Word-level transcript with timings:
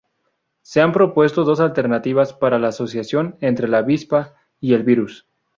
Se 0.63 0.81
han 0.81 0.93
propuesto 0.93 1.43
dos 1.43 1.59
alternativas 1.59 2.33
para 2.33 2.57
la 2.57 2.69
asociación 2.69 3.37
entre 3.39 3.67
la 3.67 3.77
avispa 3.77 4.33
y 4.59 4.73
el 4.73 4.81
virus. 4.81 5.27